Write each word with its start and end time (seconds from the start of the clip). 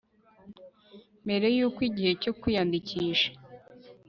mbere 1.25 1.47
y 1.57 1.61
uko 1.67 1.79
igihe 1.89 2.11
cyo 2.21 2.31
kwiyandikisha 2.39 3.29